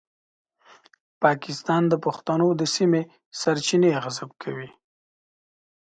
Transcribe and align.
پاکستان 1.23 1.81
د 1.89 1.93
پښتنو 2.05 2.47
د 2.59 2.61
سیمې 2.75 3.01
سرچینې 3.39 3.91
غصب 4.03 4.29
کوي. 4.43 4.69